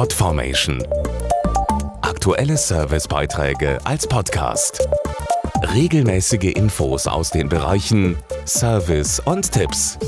[0.00, 0.82] Podformation.
[2.00, 4.88] Aktuelle Servicebeiträge als Podcast.
[5.74, 8.16] Regelmäßige Infos aus den Bereichen
[8.46, 9.98] Service und Tipps.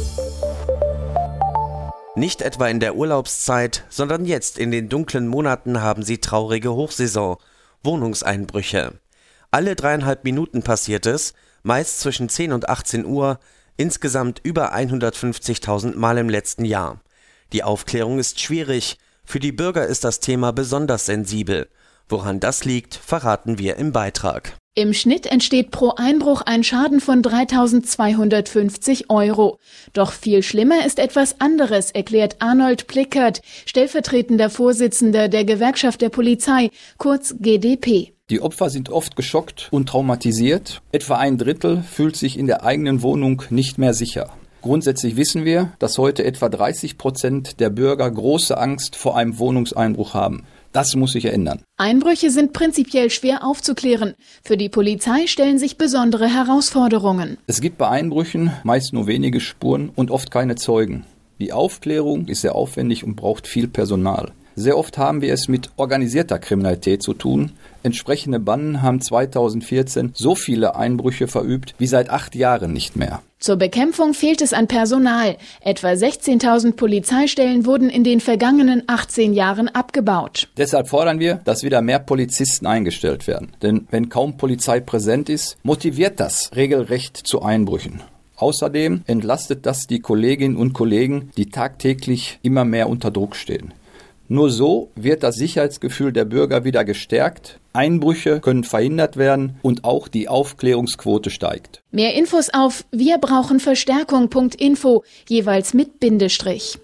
[2.16, 7.36] Nicht etwa in der Urlaubszeit, sondern jetzt in den dunklen Monaten haben sie traurige Hochsaison,
[7.84, 8.95] Wohnungseinbrüche.
[9.50, 11.34] Alle dreieinhalb Minuten passiert es,
[11.64, 13.38] meist zwischen 10 und 18 Uhr,
[13.77, 17.02] insgesamt über 150.000 Mal im letzten Jahr.
[17.52, 21.69] Die Aufklärung ist schwierig, für die Bürger ist das Thema besonders sensibel.
[22.09, 24.55] Woran das liegt, verraten wir im Beitrag.
[24.74, 29.59] Im Schnitt entsteht pro Einbruch ein Schaden von 3250 Euro.
[29.93, 36.70] Doch viel schlimmer ist etwas anderes, erklärt Arnold Plickert, stellvertretender Vorsitzender der Gewerkschaft der Polizei,
[36.96, 38.15] kurz GDP.
[38.30, 40.80] Die Opfer sind oft geschockt und traumatisiert.
[40.91, 44.30] Etwa ein Drittel fühlt sich in der eigenen Wohnung nicht mehr sicher.
[44.62, 50.15] Grundsätzlich wissen wir, dass heute etwa 30 Prozent der Bürger große Angst vor einem Wohnungseinbruch
[50.15, 50.45] haben.
[50.71, 51.62] Das muss sich ändern.
[51.77, 54.15] Einbrüche sind prinzipiell schwer aufzuklären.
[54.45, 57.38] Für die Polizei stellen sich besondere Herausforderungen.
[57.49, 61.04] Es gibt bei Einbrüchen meist nur wenige Spuren und oft keine Zeugen.
[61.41, 64.31] Die Aufklärung ist sehr aufwendig und braucht viel Personal.
[64.54, 67.53] Sehr oft haben wir es mit organisierter Kriminalität zu tun.
[67.82, 73.22] Entsprechende Banden haben 2014 so viele Einbrüche verübt wie seit acht Jahren nicht mehr.
[73.38, 75.36] Zur Bekämpfung fehlt es an Personal.
[75.62, 80.48] Etwa 16.000 Polizeistellen wurden in den vergangenen 18 Jahren abgebaut.
[80.56, 83.53] Deshalb fordern wir, dass wieder mehr Polizisten eingestellt werden.
[83.60, 88.00] Denn wenn kaum Polizei präsent ist, motiviert das regelrecht zu Einbrüchen.
[88.36, 93.72] Außerdem entlastet das die Kolleginnen und Kollegen, die tagtäglich immer mehr unter Druck stehen.
[94.33, 100.09] Nur so wird das Sicherheitsgefühl der Bürger wieder gestärkt, Einbrüche können verhindert werden und auch
[100.09, 101.83] die Aufklärungsquote steigt.
[101.91, 106.78] Mehr Infos auf wir brauchen Verstärkung.info, jeweils mit Bindestrich.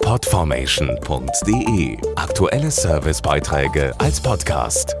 [0.00, 4.94] Podformation.de Aktuelle Servicebeiträge als Podcast.